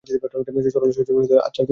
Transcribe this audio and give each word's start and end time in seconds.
সরলা 0.07 0.27
সহজ 0.69 0.91
সুরেই 0.95 1.15
বললে, 1.15 1.33
আচ্ছা, 1.39 1.61
এসো 1.61 1.63
তুমি। 1.65 1.67